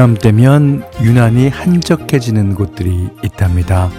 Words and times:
이맘때면 0.00 0.82
유난히 1.02 1.48
한적해지는 1.48 2.54
곳들이 2.54 3.10
있답니다. 3.22 3.90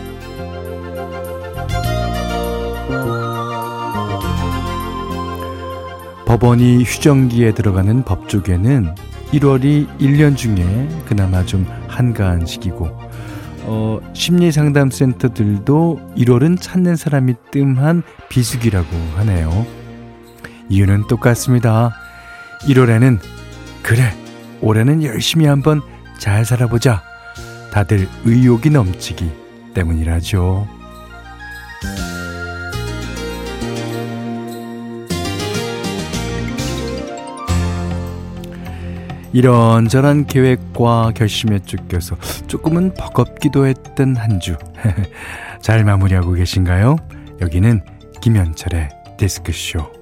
법원이 6.26 6.84
휴정기에 6.84 7.54
들어가는 7.54 8.04
법조계는 8.04 8.96
1월이 9.32 10.00
1년 10.00 10.36
중에 10.36 10.90
그나마 11.06 11.46
좀 11.46 11.68
한가한 11.88 12.48
시기고, 12.48 12.90
어, 13.66 14.00
심리상담센터들도 14.14 16.14
1월은 16.18 16.60
찾는 16.60 16.96
사람이 16.96 17.36
뜸한 17.52 18.02
비수기라고 18.28 18.88
하네요. 19.18 19.68
이유는 20.68 21.08
똑같습니다. 21.08 21.92
1월에는, 22.62 23.20
그래, 23.84 24.16
올해는 24.62 25.04
열심히 25.04 25.46
한번 25.46 25.82
잘 26.18 26.46
살아보자. 26.46 27.02
다들 27.72 28.08
의욕이 28.26 28.70
넘치기 28.70 29.32
때문이라죠. 29.74 30.68
이런저런 39.34 40.26
계획과 40.26 41.14
결심에 41.16 41.60
쫓겨서 41.60 42.18
조금은 42.48 42.94
버겁기도 42.96 43.66
했던 43.66 44.16
한 44.18 44.40
주. 44.42 44.58
잘 45.62 45.86
마무리하고 45.86 46.34
계신가요? 46.34 46.98
여기는 47.40 47.82
김현철의 48.22 48.90
디스크쇼. 49.18 50.01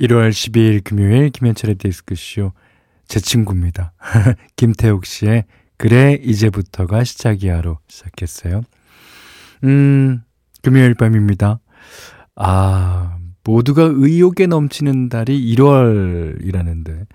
1월 0.00 0.28
12일 0.30 0.84
금요일 0.84 1.30
김현철의 1.30 1.76
디스크쇼 1.76 2.52
제 3.08 3.20
친구입니다. 3.20 3.92
김태욱 4.56 5.06
씨의 5.06 5.44
그래 5.78 6.18
이제부터가 6.22 7.04
시작이야로 7.04 7.78
시작했어요. 7.88 8.62
음, 9.64 10.22
금요일 10.62 10.94
밤입니다. 10.94 11.60
아, 12.34 13.16
모두가 13.44 13.90
의욕에 13.94 14.46
넘치는 14.46 15.08
달이 15.08 15.54
1월이라는데 15.54 17.06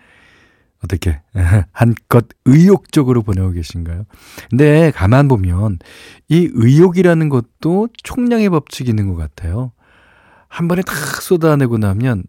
어떻게 0.84 1.22
한껏 1.72 2.28
의욕적으로 2.46 3.22
보내고 3.22 3.52
계신가요? 3.52 4.06
근데 4.50 4.90
가만 4.92 5.28
보면 5.28 5.78
이 6.30 6.50
의욕이라는 6.52 7.30
것도 7.30 7.90
총량의 8.02 8.50
법칙이 8.50 8.90
있는 8.90 9.08
것 9.08 9.16
같아요. 9.16 9.72
한 10.48 10.68
번에 10.68 10.82
탁 10.82 10.96
쏟아내고 11.22 11.78
나면 11.78 12.24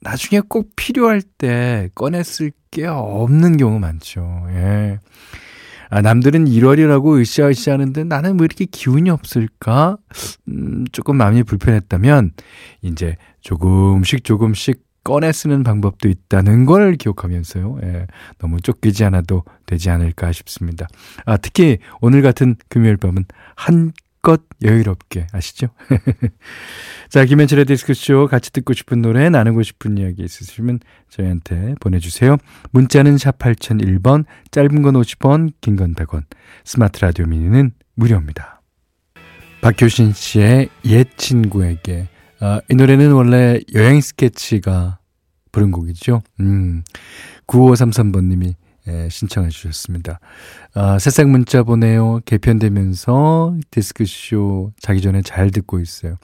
나중에 0.00 0.40
꼭 0.48 0.70
필요할 0.76 1.22
때 1.22 1.88
꺼냈을 1.94 2.52
게 2.70 2.86
없는 2.86 3.56
경우 3.56 3.78
많죠. 3.78 4.46
예. 4.50 4.98
아, 5.90 6.02
남들은 6.02 6.44
1월이라고 6.44 7.18
으쌰으쌰 7.20 7.72
하는데 7.72 8.04
나는 8.04 8.38
왜 8.38 8.44
이렇게 8.44 8.66
기운이 8.66 9.08
없을까? 9.10 9.96
음, 10.48 10.84
조금 10.92 11.16
마음이 11.16 11.44
불편했다면, 11.44 12.32
이제 12.82 13.16
조금씩 13.40 14.24
조금씩 14.24 14.82
꺼내 15.02 15.32
쓰는 15.32 15.62
방법도 15.62 16.10
있다는 16.10 16.66
걸 16.66 16.96
기억하면서요. 16.96 17.78
예, 17.82 18.06
너무 18.36 18.60
쫓기지 18.60 19.04
않아도 19.04 19.44
되지 19.64 19.88
않을까 19.88 20.32
싶습니다. 20.32 20.86
아, 21.24 21.38
특히 21.38 21.78
오늘 22.02 22.20
같은 22.20 22.56
금요일 22.68 22.98
밤은 22.98 23.24
한 23.56 23.92
마음껏 24.22 24.42
여유롭게 24.62 25.26
아시죠? 25.32 25.68
자, 27.08 27.24
김현철의 27.24 27.64
디스크쇼 27.66 28.26
같이 28.26 28.52
듣고 28.52 28.72
싶은 28.72 29.00
노래 29.00 29.28
나누고 29.30 29.62
싶은 29.62 29.96
이야기 29.98 30.22
있으시면 30.24 30.80
저희한테 31.08 31.74
보내주세요. 31.80 32.36
문자는 32.72 33.18
샵 33.18 33.38
8001번, 33.38 34.24
짧은 34.50 34.82
건 34.82 34.94
50원, 34.94 35.52
긴 35.60 35.76
건 35.76 35.94
100원, 35.94 36.24
스마트 36.64 37.00
라디오 37.00 37.26
미니는 37.26 37.72
무료입니다. 37.94 38.60
박효신 39.60 40.12
씨의 40.12 40.68
옛 40.86 41.08
친구에게 41.16 42.08
아, 42.40 42.60
이 42.70 42.74
노래는 42.74 43.12
원래 43.12 43.58
여행 43.74 44.00
스케치가 44.00 44.98
부른 45.50 45.70
곡이죠. 45.72 46.22
음, 46.40 46.82
9533번님이 47.46 48.54
예, 48.88 49.08
신청해 49.10 49.50
주셨습니다. 49.50 50.18
아, 50.74 50.98
새싹 50.98 51.28
문자 51.28 51.62
보내요. 51.62 52.20
개편되면서 52.24 53.56
디스크쇼 53.70 54.72
자기 54.80 55.00
전에 55.00 55.22
잘 55.22 55.50
듣고 55.50 55.80
있어요. 55.80 56.16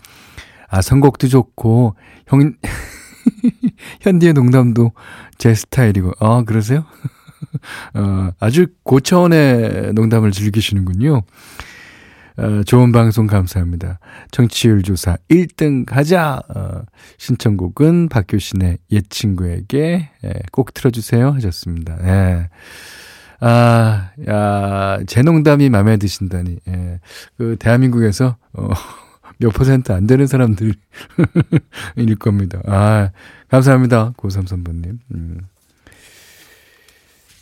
아, 0.68 0.80
선곡도 0.80 1.28
좋고, 1.28 1.94
형, 2.26 2.54
현디의 4.00 4.32
농담도 4.32 4.92
제 5.38 5.54
스타일이고, 5.54 6.12
아, 6.20 6.42
그러세요? 6.44 6.84
어, 7.94 8.30
아주 8.40 8.66
고차원의 8.82 9.92
농담을 9.94 10.32
즐기시는군요. 10.32 11.22
어, 12.36 12.62
좋은 12.64 12.90
방송 12.90 13.28
감사합니다. 13.28 14.00
정치율 14.32 14.82
조사 14.82 15.16
1등 15.30 15.84
가자! 15.86 16.40
어, 16.54 16.82
신청곡은 17.18 18.08
박효신의 18.08 18.78
옛 18.90 19.04
친구에게 19.08 20.10
예, 20.24 20.32
꼭 20.50 20.74
틀어주세요 20.74 21.30
하셨습니다. 21.30 21.96
예. 22.02 22.48
아, 23.38 24.10
야, 24.28 24.98
제 25.06 25.22
농담이 25.22 25.68
마음에 25.68 25.96
드신다니. 25.96 26.58
예. 26.66 27.00
그, 27.36 27.56
대한민국에서, 27.58 28.36
어, 28.54 28.68
몇 29.38 29.50
퍼센트 29.50 29.92
안 29.92 30.06
되는 30.06 30.26
사람들일 30.26 30.74
겁니다. 32.18 32.60
아, 32.66 33.10
감사합니다. 33.48 34.14
고삼선번님. 34.16 34.98
음. 35.14 35.40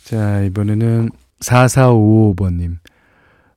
자, 0.03 0.41
이번에는 0.41 1.09
4455번님. 1.39 2.77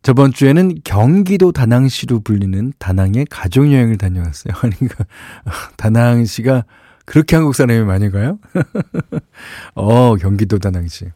저번 0.07 0.33
주에는 0.33 0.83
경기도 0.85 1.51
다낭시로 1.51 2.21
불리는 2.21 2.75
다낭에 2.79 3.25
가족여행을 3.29 3.99
다녀왔어요. 3.99 4.55
그러니까 4.63 5.05
다낭시가 5.77 6.65
그렇게 7.05 7.35
한국 7.35 7.57
사람이 7.57 7.81
많이 7.81 8.09
가요? 8.13 8.39
어, 9.75 10.15
경기도 10.15 10.61
다낭시. 10.61 11.07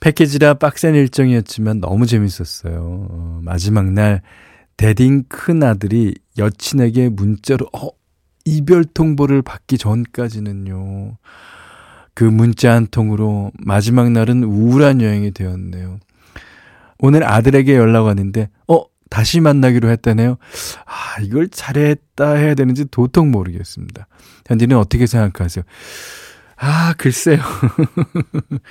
패키지라 0.00 0.54
빡센 0.54 0.94
일정이었지만 0.94 1.80
너무 1.80 2.06
재밌었어요. 2.06 3.08
어, 3.10 3.40
마지막 3.42 3.92
날 3.92 4.22
데딩 4.78 5.24
큰 5.28 5.62
아들이 5.62 6.14
여친에게 6.38 7.10
문자로 7.10 7.66
어, 7.74 7.90
이별 8.46 8.84
통보를 8.84 9.42
받기 9.42 9.76
전까지는요. 9.76 11.18
그 12.14 12.24
문자 12.24 12.72
한 12.72 12.86
통으로 12.86 13.52
마지막 13.58 14.10
날은 14.10 14.44
우울한 14.44 15.02
여행이 15.02 15.32
되었네요. 15.32 16.00
오늘 17.00 17.24
아들에게 17.24 17.74
연락 17.74 18.04
왔는데, 18.04 18.48
어, 18.68 18.84
다시 19.10 19.40
만나기로 19.40 19.90
했다네요. 19.90 20.38
아, 20.86 21.20
이걸 21.22 21.48
잘했다 21.48 22.34
해야 22.34 22.54
되는지 22.54 22.86
도통 22.86 23.30
모르겠습니다. 23.30 24.06
현디는 24.46 24.76
어떻게 24.76 25.06
생각하세요? 25.06 25.64
아, 26.56 26.94
글쎄요. 26.96 27.38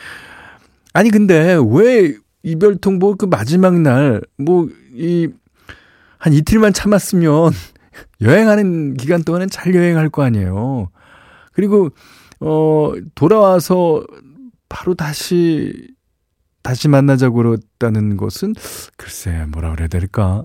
아니, 0.93 1.09
근데 1.09 1.57
왜 1.69 2.15
이별 2.41 2.77
통보 2.77 3.15
그 3.15 3.25
마지막 3.25 3.79
날, 3.81 4.21
뭐, 4.37 4.69
이, 4.93 5.27
한 6.17 6.33
이틀만 6.33 6.73
참았으면 6.73 7.51
여행하는 8.21 8.95
기간 8.95 9.23
동안은 9.23 9.49
잘 9.49 9.75
여행할 9.75 10.09
거 10.09 10.23
아니에요. 10.23 10.89
그리고, 11.51 11.89
어, 12.39 12.93
돌아와서 13.15 14.05
바로 14.69 14.93
다시 14.93 15.89
다시 16.69 16.87
만나자고 16.87 17.37
그랬다는 17.37 18.15
것은 18.15 18.53
글쎄 18.95 19.47
뭐라 19.47 19.71
그래야 19.71 19.87
될까? 19.87 20.43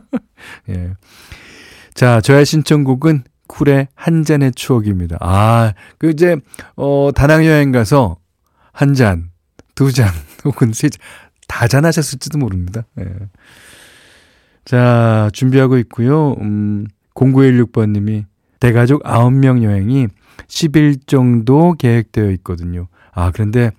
예. 0.68 0.92
자, 1.94 2.20
저의 2.20 2.44
신청곡은 2.44 3.24
쿨의 3.46 3.88
한 3.94 4.22
잔의 4.22 4.52
추억입니다. 4.52 5.16
아, 5.20 5.72
그 5.96 6.10
이제 6.10 6.36
어 6.76 7.08
다낭 7.14 7.46
여행 7.46 7.72
가서 7.72 8.18
한 8.70 8.92
잔, 8.92 9.30
두 9.74 9.92
잔, 9.92 10.10
혹은 10.44 10.74
세 10.74 10.90
잔, 10.90 11.00
다 11.48 11.66
잔하셨을지도 11.66 12.36
모릅니다. 12.36 12.82
예. 13.00 13.06
자, 14.66 15.30
준비하고 15.32 15.78
있고요. 15.78 16.32
음, 16.34 16.86
0916번 17.14 17.92
님이 17.92 18.26
대가족 18.60 19.04
9명 19.04 19.62
여행이 19.62 20.08
10일 20.48 21.06
정도 21.06 21.72
계획되어 21.78 22.30
있거든요. 22.32 22.88
아, 23.16 23.30
그런데 23.30 23.70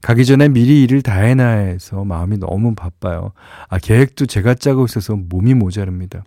가기 0.00 0.24
전에 0.24 0.48
미리 0.48 0.82
일을 0.82 1.02
다 1.02 1.20
해놔야 1.20 1.66
해서 1.66 2.02
마음이 2.02 2.38
너무 2.38 2.74
바빠요. 2.74 3.32
아, 3.68 3.78
계획도 3.78 4.24
제가 4.24 4.54
짜고 4.54 4.86
있어서 4.86 5.14
몸이 5.14 5.52
모자릅니다. 5.52 6.24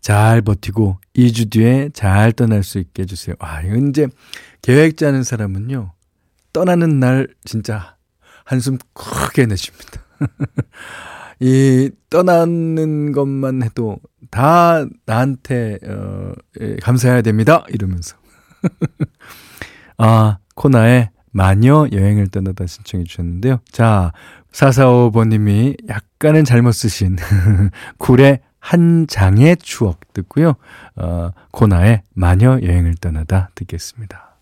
잘 0.00 0.40
버티고 0.40 0.98
2주 1.16 1.50
뒤에 1.50 1.90
잘 1.92 2.30
떠날 2.32 2.62
수 2.62 2.78
있게 2.78 3.02
해주세요. 3.02 3.34
아, 3.40 3.60
이건 3.60 3.88
이제 3.88 4.06
계획 4.62 4.96
짜는 4.96 5.24
사람은요, 5.24 5.92
떠나는 6.52 7.00
날 7.00 7.26
진짜 7.44 7.96
한숨 8.44 8.78
크게 8.94 9.46
내쉽니다. 9.46 10.04
이 11.40 11.90
떠나는 12.08 13.10
것만 13.10 13.64
해도 13.64 13.98
다 14.30 14.86
나한테 15.06 15.78
어, 15.84 16.32
예, 16.60 16.76
감사해야 16.76 17.22
됩니다. 17.22 17.64
이러면서. 17.68 18.16
아, 20.02 20.38
코나의 20.54 21.10
마녀 21.30 21.86
여행을 21.92 22.28
떠나다 22.28 22.66
신청해 22.66 23.04
주셨는데요. 23.04 23.58
자, 23.70 24.12
445번님이 24.52 25.88
약간은 25.88 26.44
잘못 26.44 26.72
쓰신 26.72 27.16
쿨의 27.98 28.40
한 28.58 29.06
장의 29.06 29.58
추억 29.58 30.12
듣고요. 30.12 30.54
어, 30.96 31.30
코나의 31.52 32.02
마녀 32.14 32.58
여행을 32.62 32.94
떠나다 33.00 33.50
듣겠습니다. 33.54 34.36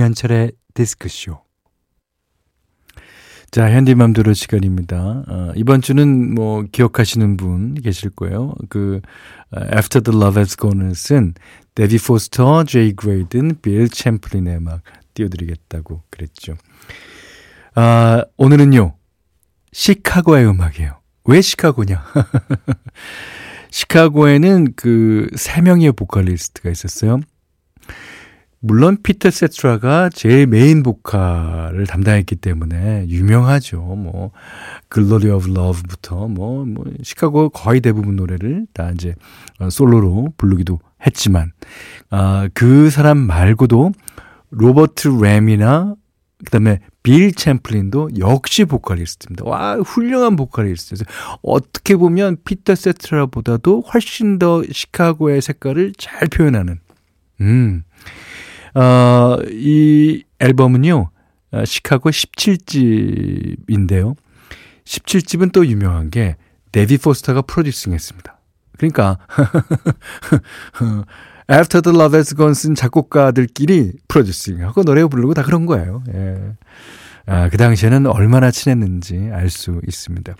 김현철의 0.00 0.52
디스크쇼. 0.72 1.38
자, 3.50 3.70
현디맘대로 3.70 4.32
시간입니다. 4.32 5.24
어, 5.28 5.52
이번 5.56 5.82
주는 5.82 6.34
뭐 6.34 6.62
기억하시는 6.72 7.36
분 7.36 7.74
계실 7.74 8.08
거예요. 8.08 8.54
그 8.70 9.02
uh, 9.54 9.76
After 9.76 10.02
the 10.02 10.16
Love 10.16 10.40
Has 10.40 10.56
Gone을 10.56 10.94
쓴 10.94 11.34
데비 11.74 11.98
포스터, 11.98 12.64
제이 12.64 12.94
그레이든, 12.94 13.60
빌 13.60 13.90
챔플린의 13.90 14.56
음악 14.56 14.80
띄워드리겠다고 15.12 16.02
그랬죠. 16.08 16.56
아, 17.74 18.24
오늘은요. 18.38 18.94
시카고의 19.72 20.46
음악이에요. 20.48 20.98
왜 21.24 21.42
시카고냐? 21.42 22.02
시카고에는 23.70 24.72
그 24.76 25.28
세 25.36 25.60
명의 25.60 25.92
보컬리스트가 25.92 26.70
있었어요. 26.70 27.20
물론 28.62 28.98
피터 29.02 29.30
세테라가 29.30 30.10
제일 30.10 30.46
메인 30.46 30.82
보컬을 30.82 31.86
담당했기 31.86 32.36
때문에 32.36 33.06
유명하죠. 33.08 33.80
뭐 33.80 34.32
Glory 34.88 35.30
of 35.30 35.48
Love부터 35.48 36.28
뭐, 36.28 36.66
뭐 36.66 36.84
시카고 37.02 37.48
거의 37.50 37.80
대부분 37.80 38.16
노래를 38.16 38.66
다 38.74 38.90
이제 38.90 39.14
어, 39.58 39.70
솔로로 39.70 40.34
부르기도 40.36 40.78
했지만 41.06 41.52
아, 42.10 42.48
그 42.52 42.90
사람 42.90 43.16
말고도 43.16 43.92
로버트 44.50 45.08
램이나 45.22 45.94
그다음에 46.44 46.80
빌 47.02 47.32
챔플린도 47.32 48.10
역시 48.18 48.66
보컬리스트입니다. 48.66 49.44
와, 49.46 49.76
훌륭한 49.76 50.36
보컬리스트죠. 50.36 51.04
어떻게 51.42 51.96
보면 51.96 52.36
피터 52.44 52.74
세테라보다도 52.74 53.82
훨씬 53.92 54.38
더 54.38 54.62
시카고의 54.70 55.40
색깔을 55.40 55.92
잘 55.96 56.28
표현하는 56.28 56.78
음. 57.40 57.84
어, 58.74 59.36
이 59.48 60.24
앨범은요, 60.38 61.10
어, 61.52 61.64
시카고 61.64 62.10
17집인데요. 62.10 64.14
17집은 64.84 65.52
또 65.52 65.66
유명한 65.66 66.10
게 66.10 66.36
데이비드 66.72 66.98
포스터가 66.98 67.42
프로듀싱 67.42 67.92
했습니다. 67.92 68.38
그러니까, 68.76 69.18
After 71.50 71.82
the 71.82 71.96
Love 71.96 72.16
Has 72.16 72.34
Gone 72.34 72.54
쓴 72.54 72.74
작곡가들끼리 72.74 73.92
프로듀싱하고 74.08 74.84
노래 74.84 75.04
부르고 75.04 75.34
다 75.34 75.42
그런 75.42 75.66
거예요. 75.66 76.02
예. 76.14 76.54
아, 77.26 77.48
그 77.48 77.56
당시에는 77.56 78.06
얼마나 78.06 78.50
친했는지 78.50 79.30
알 79.32 79.50
수 79.50 79.80
있습니다. 79.86 80.34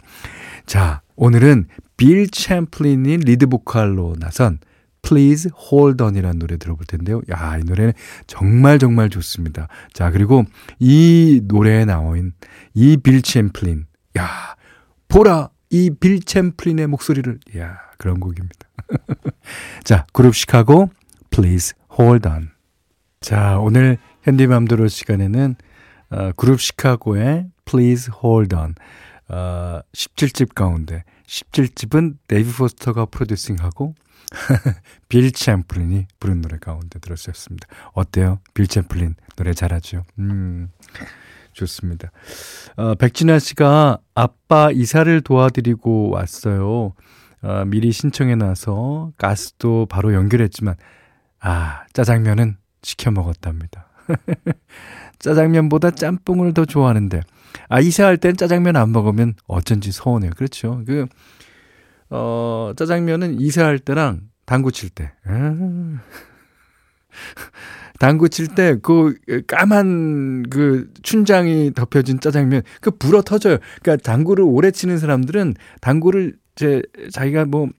자, 0.66 1.02
오늘은 1.16 1.66
빌 1.96 2.30
챔플린이 2.30 3.18
리드 3.18 3.46
보컬로 3.48 4.14
나선 4.18 4.58
Please 5.02 5.50
Hold 5.70 6.02
On이라는 6.02 6.38
노래 6.38 6.56
들어볼 6.56 6.86
텐데요. 6.86 7.20
야, 7.30 7.56
이 7.58 7.64
노래는 7.64 7.92
정말 8.26 8.78
정말 8.78 9.08
좋습니다. 9.10 9.68
자, 9.92 10.10
그리고 10.10 10.44
이 10.78 11.40
노래에 11.44 11.84
나온 11.84 12.32
이 12.74 12.96
빌 12.96 13.22
챔플린. 13.22 13.86
야, 14.18 14.28
보라 15.08 15.50
이 15.70 15.90
빌 15.90 16.20
챔플린의 16.20 16.86
목소리를. 16.88 17.38
야, 17.58 17.78
그런 17.98 18.20
곡입니다. 18.20 18.68
자, 19.84 20.06
그룹 20.12 20.34
시카고 20.34 20.90
Please 21.30 21.74
Hold 21.98 22.28
On. 22.28 22.50
자, 23.20 23.58
오늘 23.58 23.98
현디맘대로 24.22 24.88
시간에는 24.88 25.54
어, 26.10 26.32
그룹 26.36 26.60
시카고의 26.60 27.46
Please 27.64 28.12
Hold 28.22 28.54
On 28.56 28.74
어, 29.28 29.80
17집 29.92 30.54
가운데 30.54 31.04
17집은 31.26 32.16
데이비드 32.26 32.50
포스터가 32.52 33.04
프로듀싱하고 33.06 33.94
빌 35.08 35.32
챔플린이 35.32 36.06
부른 36.18 36.40
노래 36.40 36.58
가운데 36.58 36.98
들었었습니다. 36.98 37.66
어때요? 37.92 38.40
빌 38.54 38.66
챔플린 38.66 39.14
노래 39.36 39.52
잘하죠. 39.54 40.04
음. 40.18 40.70
좋습니다. 41.52 42.10
어, 42.76 42.94
백진아 42.94 43.38
씨가 43.38 43.98
아빠 44.14 44.70
이사를 44.70 45.20
도와드리고 45.22 46.10
왔어요. 46.10 46.94
어, 47.42 47.64
미리 47.66 47.92
신청해 47.92 48.36
놔서 48.36 49.12
가스도 49.18 49.86
바로 49.86 50.14
연결했지만 50.14 50.74
아 51.40 51.84
짜장면은 51.92 52.56
시켜 52.82 53.10
먹었답니다. 53.10 53.88
짜장면보다 55.18 55.92
짬뽕을 55.92 56.54
더 56.54 56.64
좋아하는데 56.64 57.22
아 57.68 57.80
이사할 57.80 58.16
땐 58.18 58.36
짜장면 58.36 58.76
안 58.76 58.92
먹으면 58.92 59.34
어쩐지 59.46 59.92
서운해요. 59.92 60.32
그렇죠. 60.36 60.82
그 60.86 61.06
어, 62.10 62.72
짜장면은 62.76 63.40
이사할 63.40 63.78
때랑 63.78 64.22
당구 64.46 64.72
칠 64.72 64.90
때. 64.90 65.12
아. 65.24 66.00
당구 67.98 68.28
칠 68.30 68.54
때 68.54 68.76
그 68.82 69.14
까만 69.46 70.44
그 70.48 70.90
춘장이 71.02 71.72
덮여진 71.74 72.20
짜장면 72.20 72.62
그 72.80 72.90
불어 72.92 73.20
터져요. 73.22 73.58
그러니까 73.82 74.02
당구를 74.02 74.42
오래 74.44 74.70
치는 74.70 74.98
사람들은 74.98 75.54
당구를 75.80 76.36
제 76.54 76.82
자기가 77.12 77.44
뭐한 77.44 77.72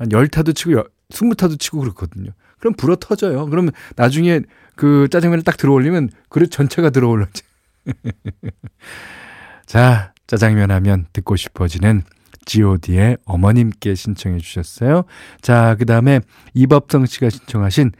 10타도 0.00 0.54
치고 0.54 0.82
20타도 1.10 1.58
치고 1.58 1.80
그렇거든요. 1.80 2.30
그럼 2.58 2.74
불어 2.74 2.96
터져요. 2.96 3.46
그러면 3.46 3.72
나중에 3.96 4.42
그 4.76 5.08
짜장면을 5.10 5.42
딱 5.42 5.56
들어 5.56 5.72
올리면 5.72 6.10
그릇 6.28 6.50
전체가 6.50 6.90
들어 6.90 7.08
올라지. 7.08 7.42
자, 9.66 10.12
짜장면 10.26 10.70
하면 10.70 11.06
듣고 11.12 11.36
싶어지는 11.36 12.02
god의 12.46 13.18
어머님께 13.24 13.94
신청해 13.94 14.38
주셨어요. 14.38 15.04
자, 15.40 15.76
그 15.78 15.86
다음에 15.86 16.20
이법성 16.54 17.06
씨가 17.06 17.30
신청하신 17.30 17.92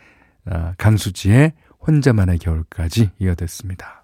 아, 0.46 0.74
강수지의 0.78 1.52
혼자만의 1.86 2.38
겨울까지 2.38 3.10
이어졌습니다. 3.18 4.02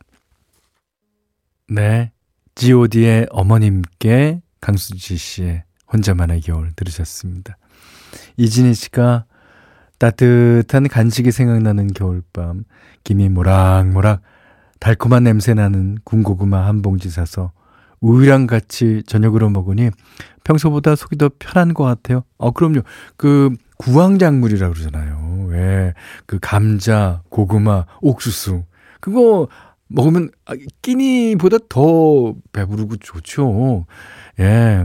네. 1.68 2.12
god의 2.54 3.26
어머님께 3.30 4.42
강수지 4.60 5.16
씨의 5.16 5.64
혼자만의 5.92 6.40
겨울 6.40 6.72
들으셨습니다. 6.74 7.56
이진희 8.36 8.74
씨가 8.74 9.26
따뜻한 9.98 10.88
간식이 10.88 11.30
생각나는 11.30 11.88
겨울밤, 11.88 12.64
김이 13.04 13.28
모락모락 13.28 14.22
달콤한 14.80 15.24
냄새 15.24 15.54
나는 15.54 15.98
군고구마 16.04 16.66
한 16.66 16.82
봉지 16.82 17.10
사서 17.10 17.52
우유랑 18.00 18.46
같이 18.46 19.02
저녁으로 19.06 19.50
먹으니 19.50 19.90
평소보다 20.44 20.96
속이 20.96 21.16
더 21.16 21.30
편한 21.38 21.74
것 21.74 21.84
같아요. 21.84 22.24
어, 22.38 22.52
그럼요. 22.52 22.80
그 23.16 23.50
구황작물이라고 23.78 24.74
그러잖아요. 24.74 25.46
왜? 25.48 25.94
그 26.26 26.38
감자, 26.40 27.22
고구마, 27.28 27.84
옥수수. 28.00 28.64
그거 29.00 29.48
먹으면 29.88 30.30
아, 30.46 30.52
끼니보다 30.82 31.58
더 31.68 32.34
배부르고 32.52 32.96
좋죠. 32.96 33.86
예. 34.40 34.84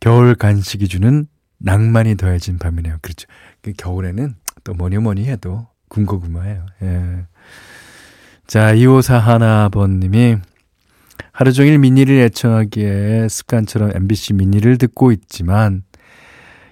겨울 0.00 0.34
간식이 0.34 0.88
주는 0.88 1.26
낭만이 1.58 2.16
더해진 2.16 2.58
밤이네요. 2.58 2.96
그렇죠. 3.02 3.28
그 3.60 3.72
겨울에는 3.76 4.34
또 4.64 4.74
뭐니 4.74 4.98
뭐니 4.98 5.24
해도 5.26 5.66
군고구마예요. 5.88 6.66
예. 6.82 7.26
자, 8.46 8.72
2541 8.72 9.20
하나번님이 9.20 10.38
하루 11.30 11.52
종일 11.52 11.78
미니를 11.78 12.16
애청하기에 12.16 13.28
습관처럼 13.28 13.92
MBC 13.94 14.34
미니를 14.34 14.78
듣고 14.78 15.12
있지만 15.12 15.84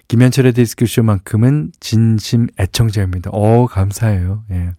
김현철의 0.07 0.53
디스크쇼만큼은 0.53 1.71
진심 1.79 2.47
애청자입니다. 2.59 3.29
어, 3.31 3.65
감사해요. 3.65 4.43
예. 4.51 4.71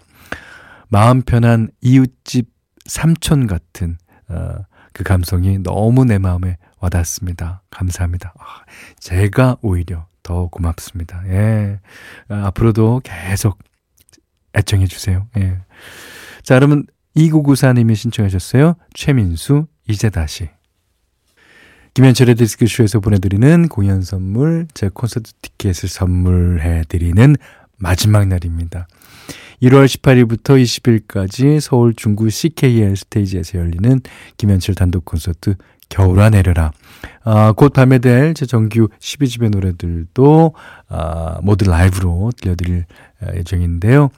마음 0.88 1.22
편한 1.22 1.70
이웃집 1.80 2.50
삼촌 2.84 3.46
같은 3.46 3.96
어, 4.28 4.56
그 4.92 5.04
감성이 5.04 5.58
너무 5.58 6.04
내 6.04 6.18
마음에 6.18 6.58
와닿습니다. 6.80 7.62
감사합니다. 7.70 8.34
아, 8.38 8.44
제가 8.98 9.56
오히려 9.62 10.06
더 10.22 10.48
고맙습니다. 10.48 11.22
예. 11.28 11.80
아, 12.28 12.46
앞으로도 12.48 13.00
계속 13.02 13.58
애청해 14.54 14.86
주세요. 14.86 15.26
예. 15.38 15.58
자, 16.42 16.56
그러면 16.56 16.84
2994님이 17.16 17.94
신청하셨어요. 17.94 18.76
최민수, 18.94 19.66
이제 19.88 20.10
다시. 20.10 20.48
김현철의 21.94 22.36
디스크쇼에서 22.36 23.00
보내드리는 23.00 23.68
공연 23.68 24.00
선물, 24.00 24.66
제 24.72 24.88
콘서트 24.88 25.32
티켓을 25.42 25.90
선물해드리는 25.90 27.36
마지막 27.76 28.26
날입니다. 28.26 28.86
1월 29.62 29.86
18일부터 29.86 30.60
20일까지 30.60 31.60
서울 31.60 31.94
중구 31.94 32.30
CKL 32.30 32.96
스테이지에서 32.96 33.58
열리는 33.58 34.00
김현철 34.36 34.74
단독 34.74 35.04
콘서트 35.04 35.54
겨울아 35.88 36.30
내려라. 36.30 36.72
아, 37.24 37.52
곧 37.52 37.72
발매될 37.72 38.34
제 38.34 38.46
정규 38.46 38.88
12집의 38.98 39.50
노래들도 39.50 40.54
아, 40.88 41.38
모두 41.42 41.68
라이브로 41.70 42.32
들려드릴 42.36 42.84
아, 43.20 43.34
예정인데요. 43.34 44.10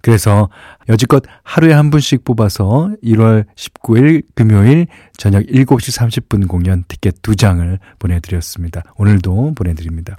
그래서 0.00 0.48
여지껏 0.88 1.22
하루에 1.42 1.72
한 1.72 1.90
분씩 1.90 2.24
뽑아서 2.24 2.92
1월 3.02 3.44
19일 3.56 4.22
금요일 4.34 4.86
저녁 5.16 5.42
7시 5.44 5.98
30분 5.98 6.48
공연 6.48 6.84
티켓 6.88 7.16
두 7.22 7.36
장을 7.36 7.78
보내드렸습니다. 7.98 8.82
오늘도 8.96 9.54
보내드립니다. 9.54 10.16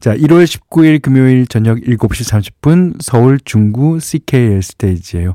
자, 0.00 0.16
1월 0.16 0.44
19일 0.44 1.02
금요일 1.02 1.46
저녁 1.46 1.76
7시 1.78 2.50
30분 2.62 2.94
서울 3.02 3.38
중구 3.44 4.00
CKL 4.00 4.62
스테이지예요. 4.62 5.34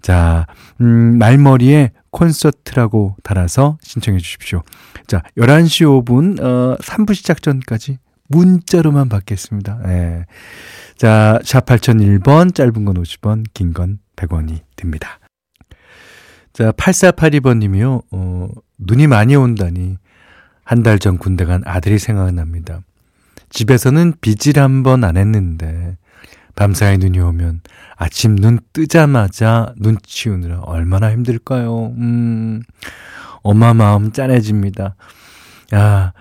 자, 0.00 0.46
음, 0.80 1.18
말머리에 1.18 1.90
콘서트라고 2.16 3.14
달아서 3.22 3.76
신청해 3.82 4.18
주십시오. 4.20 4.62
자, 5.06 5.22
11시 5.36 5.84
5분 6.04 6.40
어 6.42 6.76
3부 6.80 7.14
시작 7.14 7.42
전까지 7.42 7.98
문자로만 8.28 9.08
받겠습니다. 9.10 9.80
예. 9.86 10.24
자, 10.96 11.38
샵 11.44 11.66
8001번 11.66 12.54
짧은 12.54 12.84
건 12.86 12.96
50원, 12.96 13.44
긴 13.52 13.72
건 13.74 13.98
100원이 14.16 14.60
됩니다. 14.76 15.18
자, 16.54 16.72
8482번 16.72 17.58
님이요. 17.58 18.02
어, 18.10 18.48
눈이 18.78 19.06
많이 19.08 19.36
온다니 19.36 19.98
한 20.64 20.82
달 20.82 20.98
전 20.98 21.18
군대 21.18 21.44
간 21.44 21.62
아들이 21.66 21.98
생각납니다. 21.98 22.80
집에서는 23.50 24.14
빗질 24.22 24.58
한번 24.58 25.04
안 25.04 25.16
했는데 25.18 25.96
밤사이 26.56 26.98
눈이 26.98 27.20
오면 27.20 27.60
아침 27.96 28.34
눈 28.34 28.58
뜨자마자 28.72 29.72
눈 29.76 29.98
치우느라 30.02 30.60
얼마나 30.60 31.12
힘들까요? 31.12 31.92
음, 31.98 32.62
엄마 33.42 33.74
마음 33.74 34.10
짠해집니다. 34.10 34.96
아, 35.72 36.12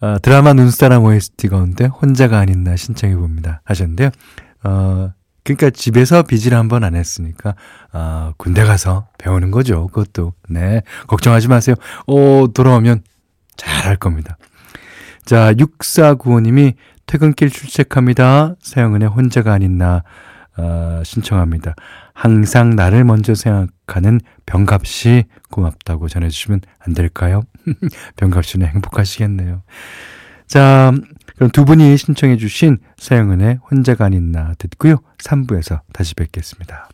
아 0.00 0.18
드라마 0.18 0.54
눈사람 0.54 1.04
OST 1.04 1.48
가운데 1.48 1.84
혼자가 1.84 2.38
아닌 2.38 2.64
나 2.64 2.74
신청해 2.74 3.14
봅니다. 3.16 3.60
하셨는데요. 3.64 4.10
어, 4.64 5.12
그러니까 5.44 5.68
집에서 5.70 6.22
빗질 6.22 6.54
한번 6.54 6.82
안 6.82 6.96
했으니까 6.96 7.54
아, 7.92 8.32
군대 8.38 8.64
가서 8.64 9.06
배우는 9.18 9.50
거죠. 9.50 9.88
그것도. 9.88 10.32
네. 10.48 10.82
걱정하지 11.06 11.48
마세요. 11.48 11.76
오, 12.06 12.48
돌아오면 12.48 13.02
잘할 13.56 13.96
겁니다. 13.96 14.38
자, 15.24 15.52
6495님이 15.54 16.74
퇴근길 17.06 17.50
출첵합니다. 17.50 18.54
서영은의 18.60 19.08
혼자가 19.08 19.52
아닌 19.52 19.78
나 19.78 20.02
어, 20.56 21.02
신청합니다. 21.04 21.74
항상 22.12 22.76
나를 22.76 23.04
먼저 23.04 23.34
생각하는 23.34 24.20
병갑씨 24.46 25.24
고맙다고 25.50 26.08
전해주시면 26.08 26.60
안 26.78 26.94
될까요? 26.94 27.42
병갑씨는 28.16 28.66
행복하시겠네요. 28.68 29.62
자, 30.46 30.92
그럼 31.36 31.50
두 31.50 31.64
분이 31.64 31.96
신청해주신 31.96 32.78
서영은의 32.98 33.58
혼자가 33.70 34.04
아닌 34.04 34.30
나 34.30 34.54
듣고요. 34.58 34.96
3부에서 35.18 35.80
다시 35.92 36.14
뵙겠습니다. 36.14 36.88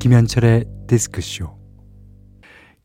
김현철의 0.00 0.64
디스크쇼. 0.88 1.58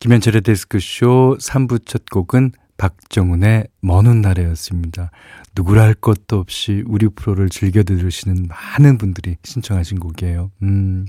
김현철의 0.00 0.42
디스크쇼 0.42 1.38
3부 1.40 1.86
첫 1.86 2.04
곡은 2.10 2.52
박정훈의 2.76 3.68
먼 3.80 4.06
훗날에였습니다. 4.06 5.10
누구라 5.56 5.82
할 5.82 5.94
것도 5.94 6.38
없이 6.38 6.84
우리 6.86 7.08
프로를 7.08 7.48
즐겨 7.48 7.82
들으시는 7.82 8.48
많은 8.48 8.98
분들이 8.98 9.36
신청하신 9.42 9.98
곡이에요. 9.98 10.50
음. 10.62 11.06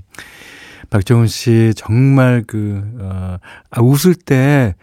박정훈 0.88 1.26
씨 1.26 1.74
정말 1.76 2.42
그, 2.46 2.82
어, 3.00 3.36
아, 3.70 3.82
웃을 3.82 4.14
때 4.14 4.76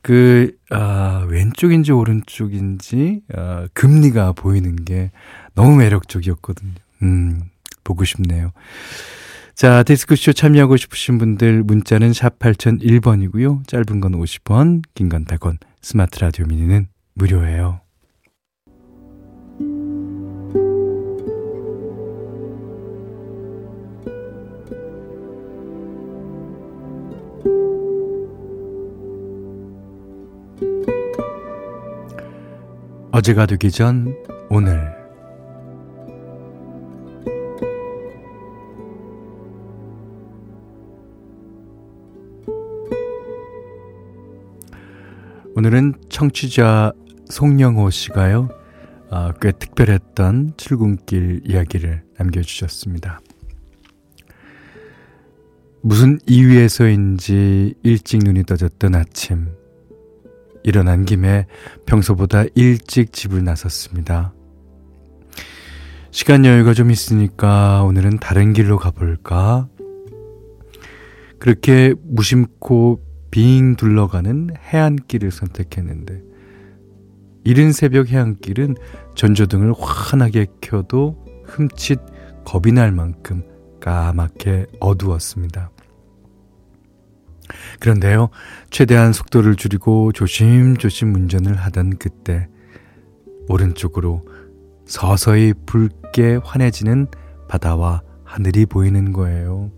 그, 0.00 0.56
아, 0.70 1.26
왼쪽인지 1.28 1.92
오른쪽인지, 1.92 3.20
아, 3.34 3.68
금리가 3.74 4.32
보이는 4.32 4.74
게 4.76 5.10
너무 5.54 5.76
매력적이었거든요. 5.76 6.72
음, 7.02 7.42
보고 7.84 8.06
싶네요. 8.06 8.52
자, 9.54 9.82
디스크쇼 9.84 10.32
참여하고 10.32 10.76
싶으신 10.76 11.18
분들 11.18 11.62
문자는 11.62 12.12
샵 12.12 12.38
8001번이고요. 12.38 13.66
짧은 13.68 14.00
건 14.00 14.12
50원, 14.12 14.82
긴 14.94 15.08
건 15.08 15.24
100원, 15.24 15.58
스마트 15.80 16.18
라디오 16.18 16.46
미니는 16.46 16.88
무료예요. 17.14 17.80
어제가 33.12 33.46
되기 33.46 33.70
전 33.70 34.14
오늘 34.48 35.01
오늘은 45.62 45.94
청취자 46.08 46.92
송영호 47.30 47.90
씨가요, 47.90 48.48
아, 49.10 49.32
꽤 49.40 49.52
특별했던 49.52 50.54
출근길 50.56 51.42
이야기를 51.44 52.02
남겨주셨습니다. 52.18 53.20
무슨 55.80 56.18
이유에서인지 56.26 57.76
일찍 57.84 58.24
눈이 58.24 58.42
떠졌던 58.42 58.96
아침, 58.96 59.50
일어난 60.64 61.04
김에 61.04 61.46
평소보다 61.86 62.42
일찍 62.56 63.12
집을 63.12 63.44
나섰습니다. 63.44 64.34
시간 66.10 66.44
여유가 66.44 66.74
좀 66.74 66.90
있으니까 66.90 67.84
오늘은 67.84 68.18
다른 68.18 68.52
길로 68.52 68.78
가볼까? 68.78 69.68
그렇게 71.38 71.94
무심코 72.02 73.11
빙 73.32 73.76
둘러가는 73.76 74.50
해안길을 74.58 75.32
선택했는데 75.32 76.22
이른 77.44 77.72
새벽 77.72 78.08
해안길은 78.08 78.76
전조등을 79.16 79.72
환하게 79.76 80.46
켜도 80.60 81.24
흠칫 81.46 81.98
겁이 82.44 82.72
날 82.72 82.92
만큼 82.92 83.42
까맣게 83.80 84.66
어두웠습니다. 84.78 85.70
그런데요, 87.80 88.28
최대한 88.70 89.12
속도를 89.12 89.56
줄이고 89.56 90.12
조심조심 90.12 91.14
운전을 91.14 91.56
하던 91.56 91.96
그때 91.98 92.48
오른쪽으로 93.48 94.26
서서히 94.86 95.54
붉게 95.66 96.38
환해지는 96.44 97.08
바다와 97.48 98.02
하늘이 98.24 98.66
보이는 98.66 99.12
거예요. 99.12 99.70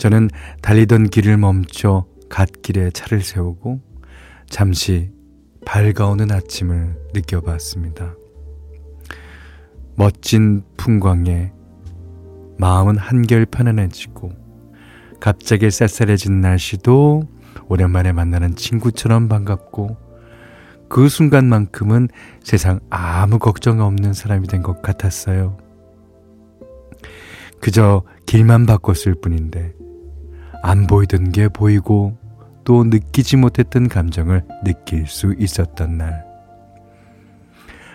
저는 0.00 0.30
달리던 0.62 1.10
길을 1.10 1.36
멈춰 1.36 2.06
갓길에 2.30 2.90
차를 2.90 3.20
세우고 3.20 3.82
잠시 4.48 5.10
밝아오는 5.66 6.32
아침을 6.32 6.96
느껴봤습니다. 7.12 8.14
멋진 9.96 10.62
풍광에 10.78 11.52
마음은 12.56 12.96
한결 12.96 13.44
편안해지고 13.44 14.32
갑자기 15.20 15.70
쌀쌀해진 15.70 16.40
날씨도 16.40 17.24
오랜만에 17.68 18.12
만나는 18.12 18.56
친구처럼 18.56 19.28
반갑고 19.28 19.98
그 20.88 21.10
순간만큼은 21.10 22.08
세상 22.42 22.80
아무 22.88 23.38
걱정 23.38 23.82
없는 23.82 24.14
사람이 24.14 24.48
된 24.48 24.62
것 24.62 24.80
같았어요. 24.80 25.58
그저 27.60 28.02
길만 28.24 28.64
바꿨을 28.64 29.16
뿐인데 29.20 29.74
안 30.62 30.86
보이던 30.86 31.32
게 31.32 31.48
보이고 31.48 32.16
또 32.64 32.84
느끼지 32.84 33.36
못했던 33.36 33.88
감정을 33.88 34.44
느낄 34.64 35.06
수 35.06 35.34
있었던 35.38 35.98
날. 35.98 36.24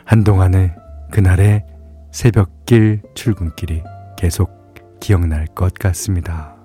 한동안의 0.06 0.76
그날의 1.12 1.66
새벽길 2.12 3.02
출근길이 3.14 3.84
계속 4.18 5.00
기억날 5.00 5.46
것 5.48 5.74
같습니다. 5.74 6.56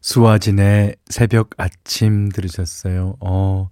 수아진의 0.00 0.96
새벽 1.08 1.50
아침 1.56 2.28
들으셨어요. 2.28 3.16
어, 3.20 3.70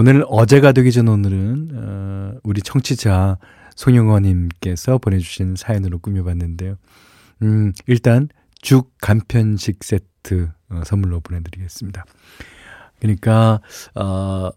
오늘 0.00 0.24
어제가 0.28 0.70
되기 0.70 0.92
전 0.92 1.08
오늘은, 1.08 1.70
어, 1.74 2.32
우리 2.44 2.62
청취자 2.62 3.36
송영원님께서 3.74 4.98
보내주신 4.98 5.56
사연으로 5.56 5.98
꾸며봤는데요. 5.98 6.76
음, 7.42 7.72
일단 7.88 8.28
죽 8.62 8.92
간편식 9.00 9.82
세트 9.82 10.50
어, 10.68 10.82
선물로 10.84 11.18
보내드리겠습니다. 11.18 12.04
그러니까, 13.00 13.60
어, 13.96 14.50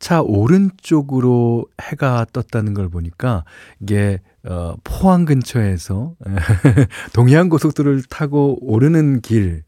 차 0.00 0.20
오른쪽으로 0.22 1.66
해가 1.80 2.26
떴다는 2.32 2.74
걸 2.74 2.88
보니까 2.88 3.44
이게 3.80 4.18
어, 4.42 4.74
포항 4.82 5.24
근처에서 5.24 6.16
동해안 7.14 7.48
고속도로를 7.48 8.02
타고 8.10 8.58
오르는 8.60 9.20
길이 9.20 9.62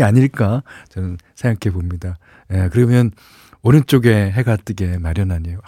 아닐까 0.00 0.62
저는 0.90 1.18
생각해 1.34 1.74
봅니다. 1.74 2.16
예, 2.52 2.68
그러면 2.70 3.10
오른쪽에 3.62 4.30
해가 4.30 4.56
뜨게 4.56 4.98
마련하네요. 4.98 5.60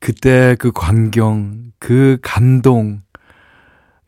그때 0.00 0.56
그 0.58 0.72
광경, 0.72 1.72
그 1.78 2.18
감동, 2.22 3.02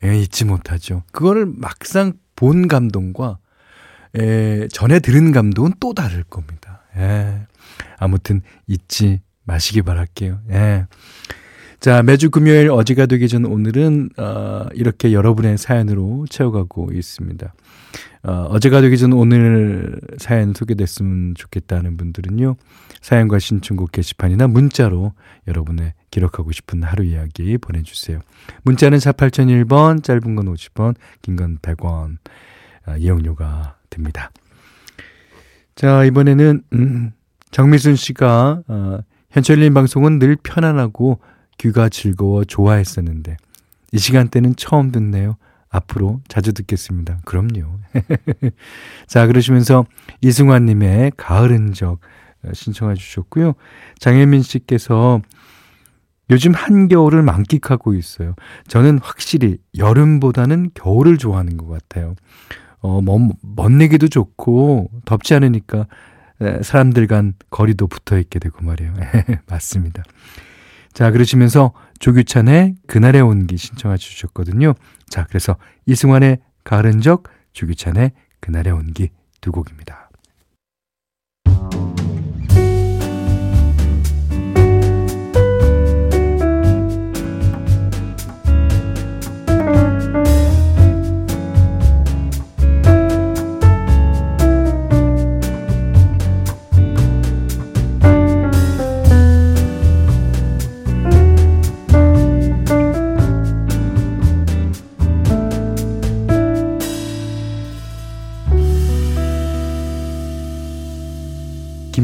예, 0.02 0.18
잊지 0.18 0.44
못하죠. 0.44 1.04
그거를 1.12 1.46
막상 1.46 2.14
본 2.36 2.68
감동과 2.68 3.38
예, 4.18 4.68
전에 4.72 5.00
들은 5.00 5.32
감동은 5.32 5.74
또 5.80 5.94
다를 5.94 6.24
겁니다. 6.24 6.82
예. 6.96 7.46
아무튼 7.98 8.42
잊지 8.66 9.20
마시기 9.44 9.82
바랄게요. 9.82 10.40
예. 10.50 10.86
자, 11.80 12.02
매주 12.02 12.30
금요일 12.30 12.70
어제가 12.70 13.06
되기 13.06 13.28
전 13.28 13.44
오늘은, 13.44 14.10
어, 14.16 14.66
이렇게 14.72 15.12
여러분의 15.12 15.58
사연으로 15.58 16.26
채워가고 16.30 16.92
있습니다. 16.92 17.52
어, 18.26 18.46
어제가 18.50 18.80
되기 18.80 18.96
전 18.96 19.12
오늘 19.12 20.00
사연 20.16 20.54
소개됐으면 20.54 21.34
좋겠다는 21.34 21.96
분들은요. 21.98 22.56
사연과 23.02 23.38
신청곡 23.38 23.92
게시판이나 23.92 24.46
문자로 24.46 25.12
여러분의 25.46 25.92
기록하고 26.10 26.50
싶은 26.52 26.82
하루 26.82 27.04
이야기 27.04 27.58
보내주세요. 27.58 28.20
문자는 28.62 28.98
4 28.98 29.12
8001번, 29.12 30.02
짧은 30.02 30.36
건 30.36 30.46
50원, 30.46 30.94
긴 31.20 31.36
건 31.36 31.58
100원 31.58 32.16
어, 32.86 32.96
이용료가 32.96 33.76
듭니다. 33.90 34.30
자, 35.74 36.04
이번에는 36.04 36.62
음, 36.72 37.12
정미순 37.50 37.96
씨가 37.96 38.62
어, 38.66 38.98
현철님 39.30 39.74
방송은 39.74 40.18
늘 40.18 40.36
편안하고 40.36 41.18
귀가 41.58 41.88
즐거워 41.88 42.44
좋아했었는데 42.44 43.36
이 43.92 43.98
시간대는 43.98 44.56
처음 44.56 44.92
듣네요. 44.92 45.36
앞으로 45.74 46.20
자주 46.28 46.52
듣겠습니다. 46.52 47.18
그럼요. 47.24 47.78
자, 49.08 49.26
그러시면서 49.26 49.84
이승환님의 50.20 51.12
가을 51.16 51.50
흔적 51.50 51.98
어, 52.44 52.52
신청해 52.52 52.94
주셨고요. 52.94 53.54
장혜민 53.98 54.42
씨께서 54.42 55.20
요즘 56.30 56.54
한겨울을 56.54 57.22
만끽하고 57.22 57.94
있어요. 57.94 58.34
저는 58.68 59.00
확실히 59.02 59.58
여름보다는 59.76 60.70
겨울을 60.74 61.18
좋아하는 61.18 61.56
것 61.56 61.66
같아요. 61.66 62.14
어, 62.80 63.00
먼, 63.02 63.32
먼 63.42 63.80
얘기도 63.82 64.08
좋고 64.08 64.90
덥지 65.04 65.34
않으니까 65.34 65.86
사람들 66.62 67.06
간 67.06 67.34
거리도 67.50 67.86
붙어 67.88 68.18
있게 68.18 68.38
되고 68.38 68.64
말이에요. 68.64 68.94
맞습니다. 69.48 70.02
자, 70.92 71.10
그러시면서 71.10 71.72
조규찬의 71.98 72.76
그날의 72.86 73.22
온기 73.22 73.56
신청해 73.56 73.96
주셨거든요. 73.96 74.74
자, 75.08 75.24
그래서 75.28 75.56
이승환의 75.86 76.38
가을은 76.64 77.00
적, 77.00 77.24
조규찬의 77.52 78.12
그날의 78.40 78.72
온기 78.72 79.10
두 79.40 79.52
곡입니다. 79.52 80.03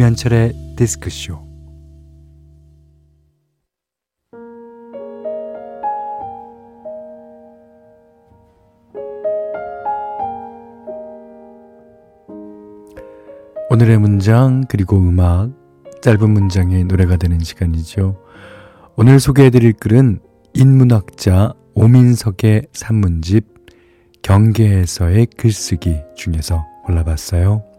김현철의 0.00 0.54
디스크쇼 0.76 1.38
오늘의 13.68 13.98
문장 13.98 14.64
그리고 14.70 14.96
음악 14.96 15.50
짧은 16.00 16.30
문장의 16.30 16.84
노래가 16.84 17.18
되는 17.18 17.38
시간이죠. 17.38 18.16
오늘 18.96 19.20
소개해드릴 19.20 19.74
글은 19.74 20.20
인문학자 20.54 21.52
오민석의 21.74 22.68
산문집 22.72 23.44
경계에서의 24.22 25.26
글쓰기 25.36 26.00
중에서 26.16 26.64
골라봤어요. 26.86 27.69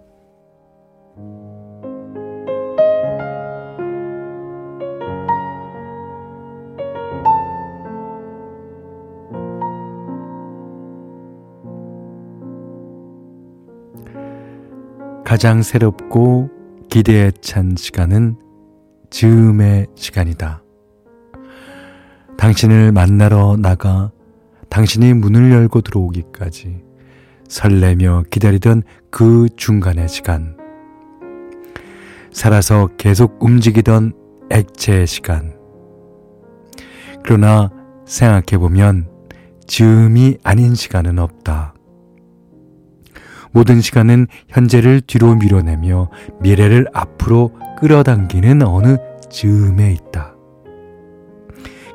가장 15.32 15.62
새롭고 15.62 16.50
기대에 16.90 17.32
찬 17.40 17.78
시간은 17.78 18.36
즈음의 19.12 19.88
시간이다. 19.96 20.62
당신을 22.38 22.92
만나러 22.92 23.56
나가 23.56 24.12
당신이 24.68 25.14
문을 25.14 25.54
열고 25.54 25.80
들어오기까지 25.84 26.84
설레며 27.48 28.26
기다리던 28.30 28.84
그 29.10 29.48
중간의 29.56 30.10
시간. 30.10 30.58
살아서 32.34 32.90
계속 32.98 33.42
움직이던 33.42 34.12
액체의 34.50 35.08
시간. 35.08 35.56
그러나 37.24 37.70
생각해보면 38.06 39.10
즈음이 39.66 40.40
아닌 40.44 40.76
시간은 40.76 41.20
없다. 41.20 41.74
모든 43.52 43.82
시간은 43.82 44.28
현재를 44.48 45.02
뒤로 45.02 45.36
밀어내며 45.36 46.10
미래를 46.42 46.88
앞으로 46.94 47.52
끌어당기는 47.80 48.62
어느 48.64 48.98
즈음에 49.30 49.94
있다. 49.94 50.36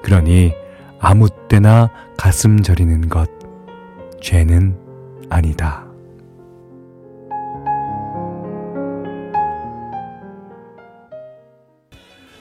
그러니 0.02 0.52
아무 1.00 1.28
때나 1.48 1.90
가슴 2.16 2.62
저리는 2.62 3.08
것, 3.08 3.28
죄는 4.20 4.76
아니다. 5.28 5.86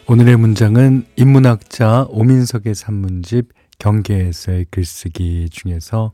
오늘의 0.08 0.38
문장은 0.38 1.06
인문학자 1.16 2.06
오민석의 2.10 2.76
산문집 2.76 3.50
경계에서의 3.80 4.68
글쓰기 4.70 5.50
중에서 5.50 6.12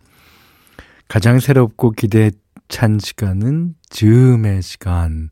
가장 1.10 1.40
새롭고 1.40 1.92
기대 1.92 2.32
찬 2.68 3.00
시간은 3.00 3.76
즈음의 3.90 4.62
시간. 4.62 5.30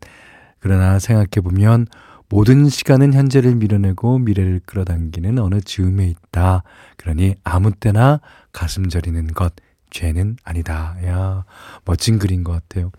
그러나 0.59 0.99
생각해 0.99 1.41
보면 1.43 1.87
모든 2.27 2.69
시간은 2.69 3.13
현재를 3.13 3.55
밀어내고 3.55 4.19
미래를 4.19 4.61
끌어당기는 4.65 5.39
어느 5.39 5.61
즈음에 5.61 6.07
있다. 6.07 6.63
그러니 6.97 7.35
아무 7.43 7.71
때나 7.71 8.19
가슴 8.51 8.87
저리는 8.89 9.27
것, 9.33 9.53
죄는 9.89 10.37
아니다. 10.43 10.95
야, 11.05 11.45
멋진 11.85 12.19
글인 12.19 12.43
것 12.43 12.51
같아요. 12.51 12.91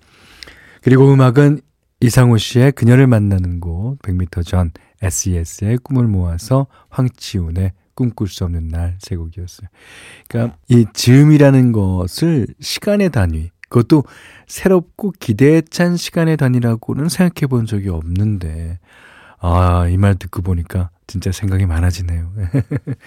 그리고 0.82 1.12
음악은 1.12 1.60
이상호 2.00 2.38
씨의 2.38 2.72
그녀를 2.72 3.06
만나는 3.06 3.60
곳, 3.60 3.98
100m 4.02 4.44
전, 4.46 4.72
SES의 5.02 5.78
꿈을 5.78 6.06
모아서 6.08 6.66
황치훈의 6.88 7.72
꿈꿀 7.94 8.28
수 8.28 8.44
없는 8.44 8.68
날 8.68 8.96
세 9.00 9.14
곡이었어요. 9.16 9.68
그러니까 10.28 10.56
이 10.68 10.86
즈음이라는 10.92 11.72
것을 11.72 12.46
시간의 12.58 13.10
단위, 13.10 13.50
그것도 13.70 14.04
새롭고 14.46 15.12
기대에 15.18 15.62
찬 15.62 15.96
시간의 15.96 16.36
단위라고는 16.36 17.08
생각해 17.08 17.46
본 17.48 17.64
적이 17.64 17.88
없는데, 17.88 18.78
아, 19.40 19.88
이 19.88 19.96
말 19.96 20.16
듣고 20.16 20.42
보니까 20.42 20.90
진짜 21.06 21.32
생각이 21.32 21.64
많아지네요. 21.64 22.30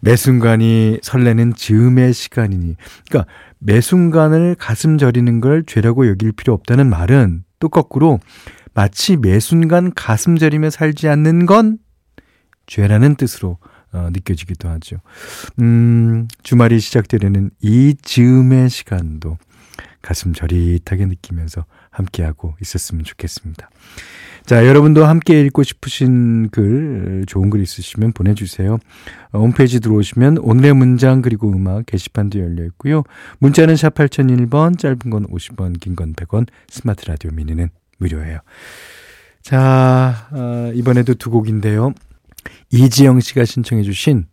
매 0.00 0.14
순간이 0.16 0.98
설레는 1.02 1.54
즈음의 1.54 2.12
시간이니. 2.12 2.76
그러니까 3.08 3.32
매 3.58 3.80
순간을 3.80 4.56
가슴 4.58 4.98
저리는 4.98 5.40
걸 5.40 5.64
죄라고 5.64 6.06
여길 6.08 6.32
필요 6.32 6.52
없다는 6.52 6.90
말은 6.90 7.44
또 7.60 7.68
거꾸로 7.70 8.20
마치 8.74 9.16
매 9.16 9.40
순간 9.40 9.92
가슴 9.94 10.36
저리며 10.36 10.68
살지 10.70 11.08
않는 11.08 11.46
건 11.46 11.78
죄라는 12.66 13.14
뜻으로 13.14 13.56
어, 13.92 14.08
느껴지기도 14.12 14.68
하죠. 14.68 14.96
음, 15.60 16.26
주말이 16.42 16.80
시작되려는 16.80 17.50
이 17.62 17.94
즈음의 18.02 18.68
시간도 18.68 19.38
가슴 20.04 20.34
저릿하게 20.34 21.06
느끼면서 21.06 21.64
함께하고 21.90 22.54
있었으면 22.60 23.04
좋겠습니다. 23.04 23.70
자, 24.44 24.66
여러분도 24.66 25.06
함께 25.06 25.40
읽고 25.40 25.62
싶으신 25.62 26.50
글, 26.50 27.24
좋은 27.26 27.48
글 27.48 27.62
있으시면 27.62 28.12
보내주세요. 28.12 28.78
어, 29.32 29.38
홈페이지 29.38 29.80
들어오시면 29.80 30.38
오늘의 30.38 30.74
문장 30.74 31.22
그리고 31.22 31.50
음악 31.50 31.86
게시판도 31.86 32.38
열려 32.38 32.64
있고요. 32.66 33.04
문자는 33.38 33.76
샵 33.76 33.94
8001번, 33.94 34.78
짧은 34.78 34.98
건 35.08 35.26
50원, 35.28 35.80
긴 35.80 35.96
건 35.96 36.12
100원, 36.12 36.46
스마트 36.68 37.06
라디오 37.06 37.30
미니는 37.30 37.70
무료예요. 37.98 38.40
자, 39.40 40.28
어, 40.32 40.70
이번에도 40.74 41.14
두 41.14 41.30
곡인데요. 41.30 41.94
이지영 42.70 43.20
씨가 43.20 43.46
신청해 43.46 43.82
주신 43.82 44.26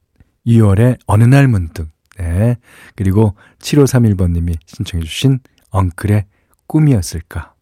2월의 0.45 0.97
어느 1.05 1.23
날 1.23 1.47
문득. 1.47 1.87
네. 2.17 2.57
그리고 2.95 3.35
7531번님이 3.59 4.57
신청해 4.65 5.05
주신 5.05 5.39
엉클의 5.71 6.25
꿈이었을까. 6.67 7.53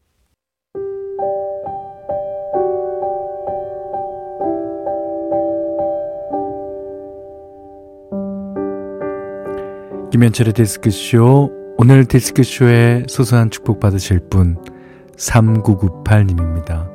김현철의 10.11 10.53
디스크쇼 10.53 11.51
오늘 11.77 12.03
디스크쇼에 12.05 13.05
소소한 13.07 13.49
축복 13.51 13.79
받으실 13.79 14.19
분 14.19 14.57
3998님입니다. 15.15 16.89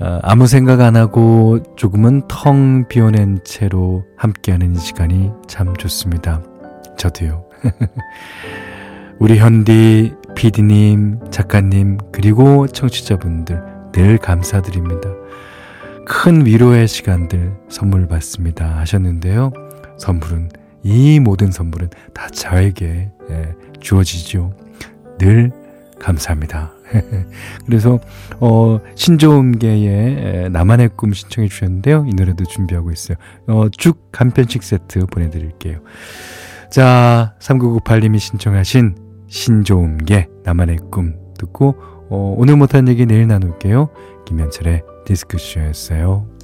어, 0.00 0.20
아무 0.22 0.46
생각 0.46 0.80
안 0.80 0.94
하고 0.94 1.58
조금은 1.76 2.22
텅 2.28 2.86
비워낸 2.86 3.40
채로 3.44 4.04
함께하는 4.16 4.76
이 4.76 4.78
시간이 4.78 5.32
참 5.48 5.76
좋습니다. 5.76 6.42
저도요. 6.96 7.44
우리 9.18 9.36
현디, 9.38 10.14
피디님, 10.36 11.30
작가님, 11.30 11.98
그리고 12.12 12.66
청취자분들 12.68 13.60
늘 13.92 14.18
감사드립니다. 14.18 15.10
큰 16.06 16.46
위로의 16.46 16.86
시간들 16.86 17.52
선물 17.68 18.06
받습니다. 18.06 18.78
하셨는데요. 18.78 19.52
선물은, 19.98 20.50
이 20.84 21.18
모든 21.20 21.50
선물은 21.50 21.90
다 22.14 22.28
저에게 22.28 23.10
예, 23.30 23.54
주어지죠. 23.80 24.54
늘 25.18 25.50
감사합니다. 25.98 26.72
그래서 27.66 27.98
어 28.38 28.78
신조음계의 28.94 30.50
나만의 30.50 30.90
꿈 30.96 31.12
신청해 31.12 31.48
주셨는데요. 31.48 32.06
이 32.08 32.14
노래도 32.14 32.44
준비하고 32.44 32.92
있어요. 32.92 33.18
어 33.48 33.68
죽 33.76 34.10
간편식 34.12 34.62
세트 34.62 35.06
보내드릴게요. 35.06 35.80
자 36.70 37.34
3998님이 37.40 38.20
신청하신 38.20 39.07
신조음계 39.28 40.28
나만의 40.44 40.78
꿈 40.90 41.14
듣고 41.38 41.76
어, 42.10 42.34
오늘 42.36 42.56
못한 42.56 42.88
얘기 42.88 43.06
내일 43.06 43.26
나눌게요. 43.28 43.90
김현철의 44.26 44.82
디스크쇼였어요. 45.04 46.37